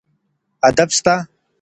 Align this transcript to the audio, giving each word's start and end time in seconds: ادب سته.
ادب 0.67 0.89
سته. 0.97 1.15